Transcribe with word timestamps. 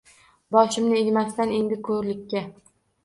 Boshimni 0.55 0.97
egmasman 1.01 1.53
endi 1.59 1.79
ko‘rlikka. 1.91 2.43